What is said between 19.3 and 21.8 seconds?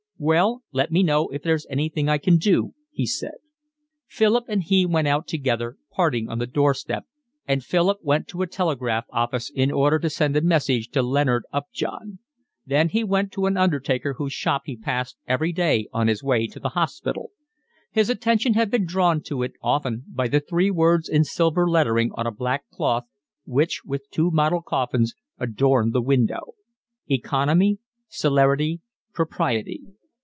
it often by the three words in silver